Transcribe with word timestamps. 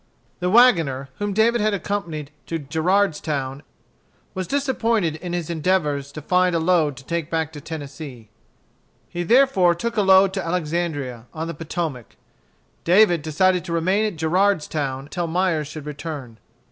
The 0.39 0.49
wagoner 0.49 1.09
whom 1.19 1.31
David 1.31 1.61
had 1.61 1.75
accompanied 1.75 2.31
to 2.47 2.57
Gerardstown 2.57 3.61
was 4.33 4.47
disappointed 4.47 5.17
in 5.17 5.33
his 5.33 5.47
endeavors 5.51 6.11
to 6.13 6.23
find 6.23 6.55
a 6.55 6.59
load 6.59 6.97
to 6.97 7.05
take 7.05 7.29
back 7.29 7.53
to 7.53 7.61
Tennessee. 7.61 8.29
He 9.09 9.21
therefore 9.21 9.75
took 9.75 9.97
a 9.97 10.01
load 10.01 10.33
to 10.33 10.43
Alexandria, 10.43 11.27
on 11.35 11.45
the 11.45 11.53
Potomac. 11.53 12.15
David 12.83 13.21
decided 13.21 13.63
to 13.65 13.73
remain 13.73 14.03
at 14.03 14.15
Gerardstown 14.15 15.01
until 15.01 15.27
Myers 15.27 15.67
should 15.67 15.85
return. 15.85 16.39